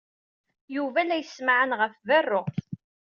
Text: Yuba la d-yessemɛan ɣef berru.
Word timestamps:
Yuba 0.75 0.99
la 1.03 1.17
d-yessemɛan 1.19 1.71
ɣef 1.79 1.93
berru. 2.07 2.41